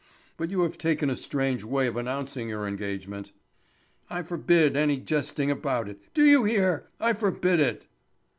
But 0.35 0.49
you 0.49 0.61
have 0.61 0.79
taken 0.79 1.11
a 1.11 1.15
strange 1.15 1.63
way 1.63 1.85
of 1.85 1.95
announcing 1.95 2.49
your 2.49 2.67
engagement." 2.67 3.31
"I 4.09 4.23
forbid 4.23 4.75
any 4.75 4.97
jesting 4.97 5.51
about 5.51 5.87
it. 5.87 5.99
Do 6.15 6.25
you 6.25 6.43
hear? 6.43 6.87
I 6.99 7.13
forbid 7.13 7.59
it." 7.59 7.85